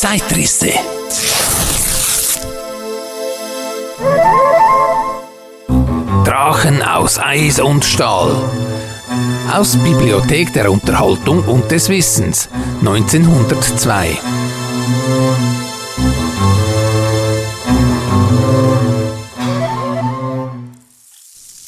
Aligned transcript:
Zeitrisse. 0.00 0.70
Drachen 6.24 6.82
aus 6.82 7.18
Eis 7.18 7.58
und 7.58 7.84
Stahl. 7.84 8.48
Aus 9.52 9.76
Bibliothek 9.76 10.52
der 10.52 10.70
Unterhaltung 10.70 11.42
und 11.42 11.72
des 11.72 11.88
Wissens 11.88 12.48
1902. 12.78 14.16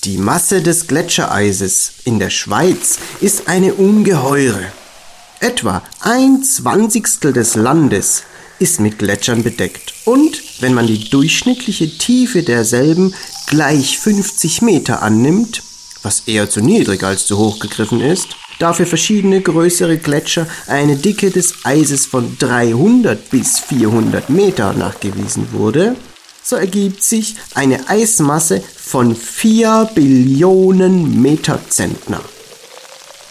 Die 0.05 0.19
Masse 0.19 0.63
des 0.63 0.87
Gletschereises 0.87 1.95
in 2.05 2.21
der 2.21 2.31
Schweiz 2.31 3.01
ist 3.21 3.49
eine 3.49 3.75
ungeheure. 3.75 4.71
Etwa 5.41 5.83
ein 6.01 6.43
Zwanzigstel 6.45 7.33
des 7.33 7.55
Landes 7.55 8.25
ist 8.59 8.79
mit 8.79 8.99
Gletschern 8.99 9.43
bedeckt. 9.43 9.95
Und 10.05 10.43
wenn 10.61 10.75
man 10.75 10.87
die 10.87 11.09
durchschnittliche 11.09 11.97
Tiefe 11.97 12.43
derselben 12.43 13.15
gleich 13.47 13.99
50 13.99 14.61
Meter 14.61 15.03
annimmt, 15.03 15.63
was 16.03 16.25
eher 16.27 16.51
zu 16.51 16.61
niedrig 16.61 17.03
als 17.05 17.25
zu 17.25 17.39
hoch 17.39 17.59
gegriffen 17.59 18.03
ist, 18.03 18.37
da 18.59 18.75
für 18.75 18.85
verschiedene 18.85 19.41
größere 19.41 19.97
Gletscher 19.97 20.47
eine 20.67 20.97
Dicke 20.97 21.31
des 21.31 21.65
Eises 21.65 22.05
von 22.05 22.37
300 22.39 23.31
bis 23.31 23.61
400 23.61 24.29
Meter 24.29 24.75
nachgewiesen 24.75 25.53
wurde, 25.53 25.97
so 26.43 26.57
ergibt 26.57 27.03
sich 27.03 27.37
eine 27.55 27.89
Eismasse 27.89 28.63
von 28.77 29.17
4 29.17 29.91
Billionen 29.95 31.23
Meterzentner. 31.23 32.21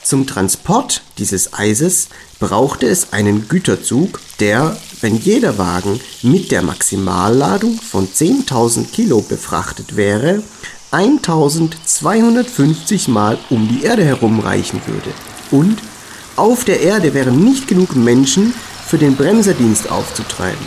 Zum 0.10 0.26
Transport 0.26 1.04
dieses 1.20 1.54
Eises 1.54 2.10
brauchte 2.40 2.88
es 2.88 3.14
einen 3.14 3.48
Güterzug, 3.48 4.20
der, 4.40 4.76
wenn 5.02 5.16
jeder 5.16 5.60
Wagen 5.60 6.00
mit 6.24 6.50
der 6.50 6.64
Maximalladung 6.64 7.80
von 7.80 8.08
10.000 8.08 8.90
Kilo 8.90 9.22
befrachtet 9.22 9.98
wäre, 9.98 10.42
1250 10.90 13.08
Mal 13.08 13.38
um 13.52 13.68
die 13.68 13.84
Erde 13.84 14.04
herumreichen 14.04 14.82
würde. 14.88 15.12
Und 15.52 15.78
auf 16.36 16.66
der 16.66 16.82
Erde 16.82 17.14
wären 17.14 17.44
nicht 17.44 17.68
genug 17.68 17.96
Menschen 17.96 18.56
für 18.88 18.98
den 18.98 19.16
Bremserdienst 19.16 19.92
aufzutreiben. 19.92 20.66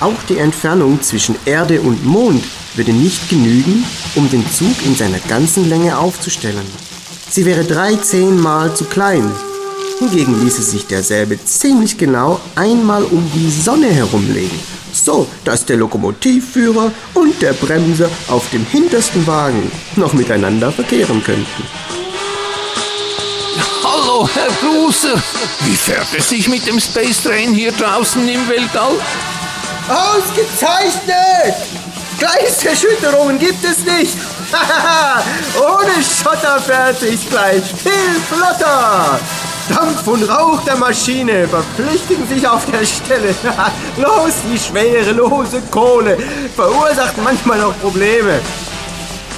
Auch 0.00 0.22
die 0.28 0.36
Entfernung 0.36 1.00
zwischen 1.00 1.36
Erde 1.46 1.80
und 1.80 2.04
Mond 2.04 2.44
würde 2.74 2.92
nicht 2.92 3.30
genügen, 3.30 3.84
um 4.16 4.28
den 4.28 4.46
Zug 4.50 4.84
in 4.84 4.94
seiner 4.94 5.20
ganzen 5.20 5.66
Länge 5.66 5.96
aufzustellen. 5.96 6.66
Sie 7.28 7.44
wäre 7.44 7.64
13 7.64 8.40
Mal 8.40 8.74
zu 8.74 8.84
klein. 8.84 9.30
Hingegen 9.98 10.42
ließe 10.44 10.62
sich 10.62 10.86
derselbe 10.86 11.42
ziemlich 11.44 11.98
genau 11.98 12.40
einmal 12.54 13.02
um 13.04 13.30
die 13.34 13.50
Sonne 13.50 13.88
herumlegen, 13.88 14.58
so 14.92 15.26
dass 15.44 15.64
der 15.64 15.76
Lokomotivführer 15.78 16.92
und 17.14 17.42
der 17.42 17.52
Bremser 17.54 18.08
auf 18.28 18.48
dem 18.50 18.64
hintersten 18.64 19.26
Wagen 19.26 19.70
noch 19.96 20.12
miteinander 20.12 20.70
verkehren 20.70 21.22
könnten. 21.24 21.64
Hallo, 23.82 24.28
Herr 24.32 24.50
Gruser. 24.60 25.20
Wie 25.60 25.76
fährt 25.76 26.06
es 26.16 26.28
sich 26.28 26.48
mit 26.48 26.66
dem 26.66 26.78
Space 26.78 27.22
Train 27.22 27.52
hier 27.52 27.72
draußen 27.72 28.26
im 28.28 28.48
Weltall? 28.48 28.94
Ausgezeichnet! 29.88 31.54
Gleiserschütterungen 32.18 33.38
gibt 33.38 33.64
es 33.64 33.84
nicht. 33.84 34.16
Ohne 35.58 36.02
Schotter 36.02 36.60
sich 36.94 37.28
gleich 37.28 37.62
viel 37.64 38.20
flotter. 38.28 39.18
Dampf 39.68 40.06
und 40.06 40.22
Rauch 40.28 40.62
der 40.62 40.76
Maschine 40.76 41.48
verflüchtigen 41.48 42.26
sich 42.28 42.46
auf 42.46 42.64
der 42.66 42.84
Stelle. 42.86 43.34
Los, 43.96 44.34
die 44.50 44.58
schwerelose 44.58 45.60
Kohle 45.70 46.16
verursacht 46.54 47.16
manchmal 47.22 47.58
noch 47.58 47.78
Probleme. 47.80 48.40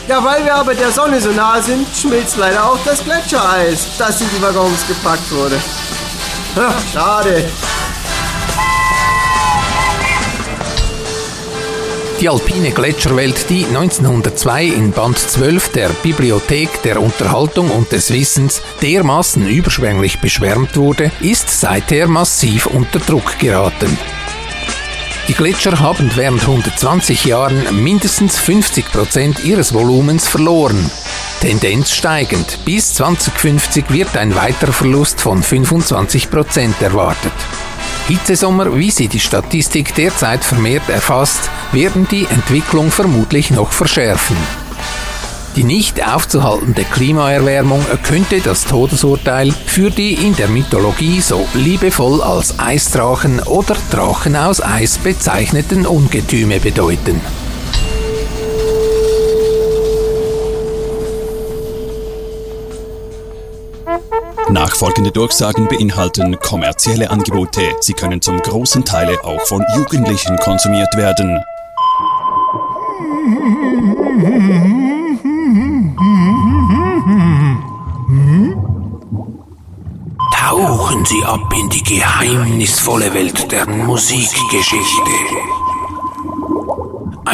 Ja, 0.07 0.25
weil 0.25 0.45
wir 0.45 0.55
aber 0.55 0.75
der 0.75 0.91
Sonne 0.91 1.21
so 1.21 1.31
nah 1.31 1.61
sind, 1.61 1.87
schmilzt 1.95 2.37
leider 2.37 2.65
auch 2.65 2.79
das 2.85 3.05
Gletschereis, 3.05 3.87
das 3.99 4.21
in 4.21 4.29
die 4.35 4.43
Waggons 4.43 4.87
gepackt 4.87 5.31
wurde. 5.31 5.61
Ach, 6.57 6.83
schade. 6.93 7.45
Die 12.21 12.29
alpine 12.29 12.73
Gletscherwelt, 12.73 13.49
die 13.49 13.65
1902 13.65 14.65
in 14.65 14.91
Band 14.91 15.17
12 15.17 15.69
der 15.71 15.89
Bibliothek 16.03 16.83
der 16.83 17.01
Unterhaltung 17.01 17.71
und 17.71 17.93
des 17.93 18.13
Wissens 18.13 18.61
dermaßen 18.83 19.49
überschwänglich 19.49 20.19
beschwärmt 20.19 20.77
wurde, 20.77 21.13
ist 21.21 21.49
seither 21.49 22.09
massiv 22.09 22.67
unter 22.67 22.99
Druck 22.99 23.39
geraten. 23.39 23.97
Die 25.29 25.35
Gletscher 25.35 25.79
haben 25.79 26.11
während 26.17 26.41
120 26.41 27.25
Jahren 27.25 27.85
mindestens 27.85 28.37
50 28.37 28.91
Prozent 28.91 29.45
ihres 29.45 29.73
Volumens 29.73 30.27
verloren. 30.27 30.91
Tendenz 31.41 31.93
steigend. 31.93 32.59
Bis 32.65 32.95
2050 32.95 33.91
wird 33.91 34.17
ein 34.17 34.35
weiterer 34.35 34.73
Verlust 34.73 35.21
von 35.21 35.41
25 35.41 36.31
Prozent 36.31 36.83
erwartet. 36.83 37.33
Hitzesommer, 38.09 38.75
wie 38.75 38.91
sie 38.91 39.07
die 39.07 39.21
Statistik 39.21 39.95
derzeit 39.95 40.43
vermehrt 40.43 40.89
erfasst, 40.89 41.51
werden 41.73 42.09
die 42.11 42.25
Entwicklung 42.25 42.91
vermutlich 42.91 43.51
noch 43.51 43.71
verschärfen. 43.73 44.37
Die 45.57 45.65
nicht 45.65 46.07
aufzuhaltende 46.07 46.85
Klimaerwärmung 46.85 47.85
könnte 48.03 48.41
das 48.41 48.65
Todesurteil 48.65 49.53
für 49.67 49.91
die 49.91 50.15
in 50.15 50.35
der 50.37 50.49
Mythologie 50.49 51.21
so 51.21 51.47
liebevoll 51.53 52.23
als 52.23 52.59
Eisdrachen 52.59 53.41
oder 53.41 53.77
Drachen 53.91 54.37
aus 54.37 54.63
Eis 54.63 54.97
bezeichneten 54.97 55.87
Ungetüme 55.87 56.61
bedeuten. 56.61 57.21
Nachfolgende 64.51 65.11
Durchsagen 65.13 65.69
beinhalten 65.69 66.39
kommerzielle 66.41 67.11
Angebote. 67.11 67.61
Sie 67.81 67.93
können 67.93 68.23
zum 68.23 68.39
großen 68.39 68.83
Teil 68.85 69.19
auch 69.23 69.41
von 69.43 69.63
Jugendlichen 69.77 70.39
konsumiert 70.39 70.97
werden. 70.97 71.39
Tauchen 80.35 81.05
Sie 81.05 81.23
ab 81.25 81.53
in 81.61 81.69
die 81.69 81.83
geheimnisvolle 81.83 83.13
Welt 83.13 83.53
der 83.53 83.69
Musikgeschichte. 83.69 85.58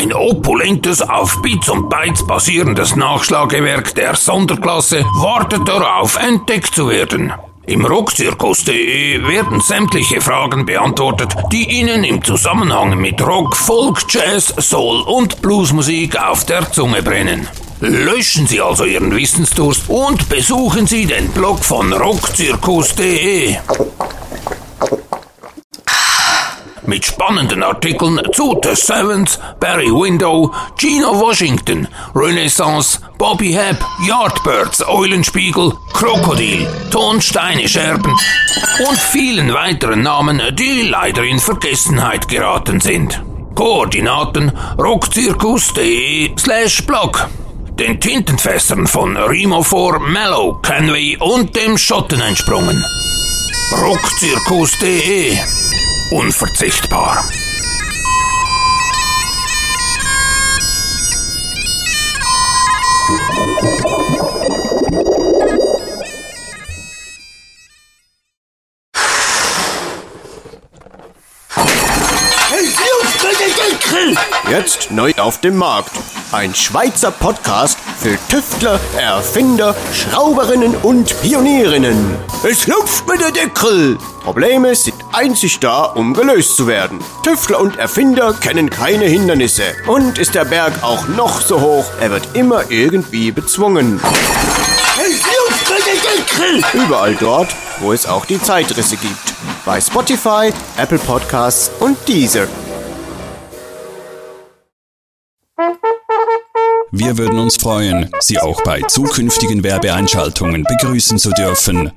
Ein 0.05 0.13
opulentes, 0.13 1.01
auf 1.01 1.41
Bits 1.41 1.71
und 1.71 1.89
Bytes 1.89 2.27
basierendes 2.27 2.95
Nachschlagewerk 2.95 3.95
der 3.95 4.15
Sonderklasse 4.15 5.03
wartet 5.15 5.67
darauf, 5.67 6.17
entdeckt 6.17 6.75
zu 6.75 6.91
werden. 6.91 7.33
Im 7.65 7.87
Rockzirkus.de 7.87 9.27
werden 9.27 9.63
sämtliche 9.63 10.21
Fragen 10.21 10.67
beantwortet, 10.67 11.35
die 11.51 11.81
Ihnen 11.81 12.05
im 12.05 12.23
Zusammenhang 12.23 13.01
mit 13.01 13.27
Rock, 13.27 13.57
Folk, 13.57 14.05
Jazz, 14.11 14.55
Soul 14.59 15.01
und 15.07 15.41
Bluesmusik 15.41 16.21
auf 16.21 16.45
der 16.45 16.71
Zunge 16.71 17.03
brennen. 17.03 17.49
Löschen 17.81 18.47
Sie 18.47 18.61
also 18.61 18.85
Ihren 18.85 19.17
Wissensdurst 19.17 19.85
und 19.89 20.29
besuchen 20.29 20.87
Sie 20.87 21.07
den 21.07 21.31
Blog 21.31 21.65
von 21.65 21.95
rockzirkus.de. 21.95 23.57
Mit 26.87 27.07
spannenden 27.07 27.63
Artikeln 27.63 28.21
zu 28.33 28.61
The 28.63 28.75
Sevens, 28.75 29.39
Barry 29.59 29.91
Window, 29.91 30.53
Gino 30.77 31.19
Washington, 31.19 31.89
Renaissance, 32.15 33.01
Bobby 33.17 33.53
Hebb, 33.53 33.83
Yardbirds, 34.07 34.87
Eulenspiegel, 34.87 35.73
Krokodil, 35.95 36.69
Tonsteine 36.91 37.67
Scherben 37.69 38.13
und 38.87 38.99
vielen 38.99 39.55
weiteren 39.55 40.03
Namen, 40.03 40.43
die 40.53 40.83
leider 40.83 41.23
in 41.23 41.39
Vergessenheit 41.39 42.29
geraten 42.29 42.81
sind. 42.81 43.23
Koordinaten 43.55 44.53
rockzirkus.de 44.79 46.33
slash 46.39 46.85
blog. 46.85 47.29
Den 47.79 47.99
Tintenfässern 47.99 48.87
von 48.87 49.17
Rimofor, 49.17 50.01
Mellow, 50.01 50.61
Canway 50.61 51.17
und 51.19 51.57
dem 51.57 51.79
Schotten 51.79 52.21
entsprungen. 52.21 52.85
rockzirkus.de 53.81 55.39
Unverzichtbar. 56.11 57.25
Jetzt 74.49 74.91
neu 74.91 75.13
auf 75.17 75.41
dem 75.41 75.57
Markt. 75.57 75.91
Ein 76.35 76.55
Schweizer 76.55 77.13
Podcast 77.13 77.79
für 77.99 78.19
Tüftler, 78.29 78.81
Erfinder, 78.99 79.75
Schrauberinnen 79.93 80.75
und 80.79 81.15
Pionierinnen. 81.23 82.17
Es 82.43 82.67
luft 82.67 83.07
mit 83.09 83.21
der 83.21 83.31
Deckel. 83.31 83.97
Probleme 84.25 84.75
sind 84.75 84.97
einzig 85.13 85.61
da, 85.61 85.85
um 85.85 86.13
gelöst 86.13 86.57
zu 86.57 86.67
werden. 86.67 86.99
Tüftler 87.23 87.61
und 87.61 87.77
Erfinder 87.77 88.33
kennen 88.35 88.69
keine 88.69 89.05
Hindernisse. 89.05 89.63
Und 89.87 90.19
ist 90.19 90.35
der 90.35 90.45
Berg 90.45 90.73
auch 90.83 91.07
noch 91.07 91.41
so 91.41 91.61
hoch, 91.61 91.87
er 92.01 92.11
wird 92.11 92.27
immer 92.35 92.69
irgendwie 92.69 93.31
bezwungen. 93.31 94.01
Überall 96.73 97.15
dort, 97.15 97.55
wo 97.79 97.93
es 97.93 98.07
auch 98.07 98.25
die 98.25 98.43
Zeitrisse 98.43 98.97
gibt. 98.97 99.35
Bei 99.65 99.81
Spotify, 99.81 100.53
Apple 100.77 100.99
Podcasts 100.99 101.71
und 101.79 101.97
Deezer. 102.09 102.49
Wir 106.97 107.19
würden 107.19 107.41
uns 107.41 107.57
freuen, 107.57 108.09
Sie 108.21 108.39
auch 108.39 108.63
bei 108.63 108.81
zukünftigen 108.83 109.65
Werbeeinschaltungen 109.65 110.63
begrüßen 110.63 111.19
zu 111.19 111.31
dürfen. 111.31 111.91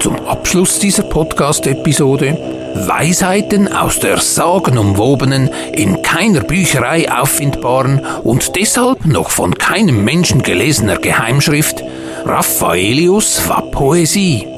Zum 0.00 0.16
Abschluss 0.26 0.80
dieser 0.80 1.04
Podcast-Episode 1.04 2.36
Weisheiten 2.74 3.72
aus 3.72 4.00
der 4.00 4.18
sagenumwobenen, 4.18 5.50
in 5.72 6.02
keiner 6.02 6.40
Bücherei 6.40 7.08
auffindbaren 7.08 8.04
und 8.24 8.56
deshalb 8.56 9.06
noch 9.06 9.30
von 9.30 9.54
keinem 9.54 10.04
Menschen 10.04 10.42
gelesener 10.42 10.96
Geheimschrift 10.96 11.84
Raffaelius 12.24 13.48
war 13.48 13.62
Poesie. 13.62 14.55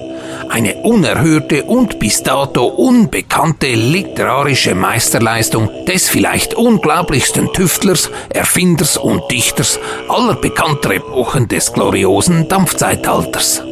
Eine 0.49 0.77
unerhörte 0.77 1.65
und 1.65 1.99
bis 1.99 2.23
dato 2.23 2.65
unbekannte 2.65 3.69
literarische 3.69 4.75
Meisterleistung 4.75 5.71
des 5.87 6.09
vielleicht 6.09 6.55
unglaublichsten 6.55 7.53
Tüftlers, 7.53 8.11
Erfinders 8.31 8.97
und 8.97 9.23
Dichters 9.31 9.79
aller 10.09 10.35
bekannter 10.35 10.93
Epochen 10.93 11.49
des 11.49 11.73
gloriosen 11.73 12.49
Dampfzeitalters. 12.49 13.63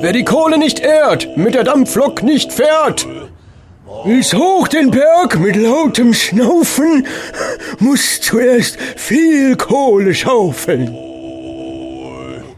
Wer 0.00 0.12
die 0.12 0.24
Kohle 0.24 0.58
nicht 0.58 0.80
ehrt, 0.80 1.36
mit 1.36 1.54
der 1.54 1.64
Dampflok 1.64 2.22
nicht 2.22 2.52
fährt. 2.52 3.06
Bis 4.04 4.32
hoch 4.32 4.68
den 4.68 4.90
Berg 4.90 5.38
mit 5.38 5.56
lautem 5.56 6.14
Schnaufen 6.14 7.06
muss 7.80 8.20
zuerst 8.20 8.78
viel 8.96 9.56
Kohle 9.56 10.14
schaufeln. 10.14 10.96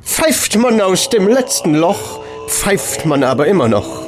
Pfeift 0.02 0.56
man 0.56 0.80
aus 0.80 1.08
dem 1.08 1.28
letzten 1.28 1.74
Loch, 1.74 2.19
pfeift 2.50 3.06
man 3.06 3.22
aber 3.22 3.46
immer 3.46 3.68
noch. 3.68 4.02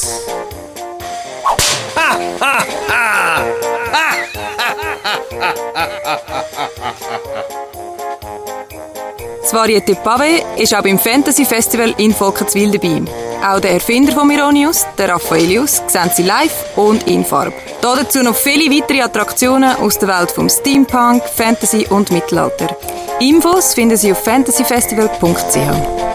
Das 9.42 9.54
Varieté 9.54 9.96
Pavé 9.96 10.44
ist 10.58 10.74
auch 10.74 10.82
beim 10.82 10.98
Fantasy 10.98 11.46
Festival 11.46 11.94
in 11.98 12.14
Volkertswil 12.14 12.72
dabei. 12.72 13.04
Auch 13.48 13.60
der 13.60 13.74
Erfinder 13.74 14.12
von 14.12 14.28
Mironius, 14.28 14.88
der 14.98 15.10
Raffaelius, 15.10 15.84
sehen 15.88 16.10
Sie 16.16 16.24
live 16.24 16.76
und 16.76 17.08
in 17.08 17.24
Farbe. 17.24 17.54
Da 17.80 17.96
dazu 17.96 18.24
noch 18.24 18.36
viele 18.36 18.76
weitere 18.76 19.02
Attraktionen 19.02 19.76
aus 19.76 20.00
der 20.00 20.08
Welt 20.08 20.32
vom 20.32 20.50
Steampunk, 20.50 21.24
Fantasy 21.24 21.86
und 21.90 22.12
Mittelalter. 22.12 22.76
Infos 23.20 23.76
finden 23.76 23.98
Sie 23.98 24.12
auf 24.12 24.24
fantasyfestival.ch. 24.24 26.15